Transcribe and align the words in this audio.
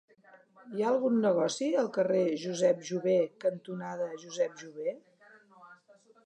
Hi 0.77 0.83
ha 0.83 0.85
algun 0.91 1.19
negoci 1.25 1.67
al 1.81 1.89
carrer 1.97 2.21
Josep 2.45 2.81
Jover 2.89 3.19
cantonada 3.45 4.09
Josep 4.25 4.57
Jover? 4.63 4.97